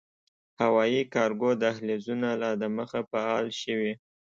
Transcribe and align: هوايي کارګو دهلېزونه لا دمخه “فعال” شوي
هوايي 0.61 1.01
کارګو 1.13 1.49
دهلېزونه 1.63 2.29
لا 2.41 2.51
دمخه 2.61 2.99
“فعال” 3.11 3.47
شوي 3.61 3.93